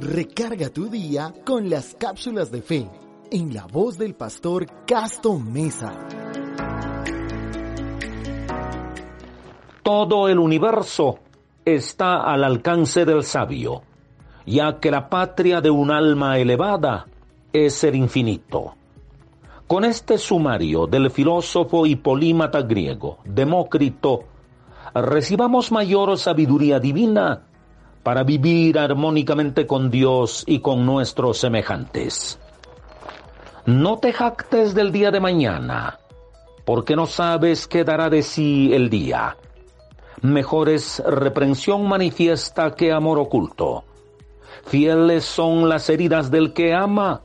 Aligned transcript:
Recarga 0.00 0.70
tu 0.70 0.88
día 0.88 1.34
con 1.44 1.68
las 1.68 1.94
cápsulas 1.94 2.50
de 2.50 2.62
fe 2.62 2.88
en 3.30 3.52
la 3.52 3.66
voz 3.66 3.98
del 3.98 4.14
pastor 4.14 4.64
Casto 4.86 5.38
Mesa. 5.38 5.92
Todo 9.82 10.30
el 10.30 10.38
universo 10.38 11.18
está 11.66 12.22
al 12.22 12.44
alcance 12.44 13.04
del 13.04 13.24
sabio, 13.24 13.82
ya 14.46 14.80
que 14.80 14.90
la 14.90 15.10
patria 15.10 15.60
de 15.60 15.68
un 15.68 15.90
alma 15.90 16.38
elevada 16.38 17.06
es 17.52 17.84
el 17.84 17.94
infinito. 17.94 18.76
Con 19.66 19.84
este 19.84 20.16
sumario 20.16 20.86
del 20.86 21.10
filósofo 21.10 21.84
y 21.84 21.96
polímata 21.96 22.62
griego 22.62 23.18
Demócrito, 23.26 24.20
recibamos 24.94 25.70
mayor 25.70 26.16
sabiduría 26.16 26.80
divina 26.80 27.49
para 28.02 28.22
vivir 28.22 28.78
armónicamente 28.78 29.66
con 29.66 29.90
Dios 29.90 30.44
y 30.46 30.60
con 30.60 30.86
nuestros 30.86 31.38
semejantes. 31.38 32.38
No 33.66 33.98
te 33.98 34.12
jactes 34.12 34.74
del 34.74 34.90
día 34.90 35.10
de 35.10 35.20
mañana, 35.20 35.98
porque 36.64 36.96
no 36.96 37.06
sabes 37.06 37.66
qué 37.66 37.84
dará 37.84 38.08
de 38.08 38.22
sí 38.22 38.72
el 38.72 38.88
día. 38.88 39.36
Mejor 40.22 40.68
es 40.68 41.02
reprensión 41.06 41.86
manifiesta 41.86 42.74
que 42.74 42.92
amor 42.92 43.18
oculto. 43.18 43.84
Fieles 44.66 45.24
son 45.24 45.68
las 45.68 45.88
heridas 45.88 46.30
del 46.30 46.52
que 46.52 46.74
ama, 46.74 47.22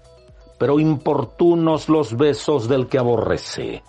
pero 0.58 0.80
importunos 0.80 1.90
los 1.90 2.16
besos 2.16 2.68
del 2.68 2.88
que 2.88 2.98
aborrece. 2.98 3.84